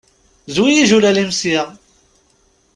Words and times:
Zwi 0.55 0.71
ijulal-im 0.83 1.31
sya! 1.39 1.63